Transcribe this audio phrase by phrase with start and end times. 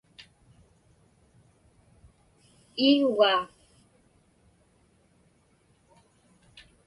[2.89, 3.41] Iguugaa.